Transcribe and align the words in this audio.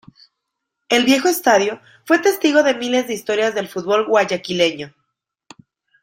El 0.89 1.05
viejo 1.05 1.27
estadio 1.27 1.79
fue 2.05 2.17
testigo 2.17 2.63
de 2.63 2.73
miles 2.73 3.05
de 3.05 3.13
historias 3.13 3.53
del 3.53 3.67
fútbol 3.67 4.07
guayaquileño. 4.07 4.95